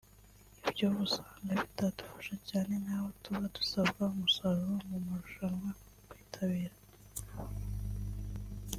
Ibyo 0.69 0.87
usanga 1.05 1.51
bitadufasha 1.61 2.35
cyane 2.49 2.73
nk’aho 2.83 3.07
tuba 3.21 3.45
dusabwa 3.57 4.03
umusaruro 4.13 4.75
mu 4.91 4.97
marushanwa 5.07 5.69
twitabira 6.09 6.75